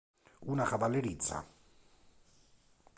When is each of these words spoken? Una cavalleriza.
Una 0.53 0.65
cavalleriza. 0.71 1.39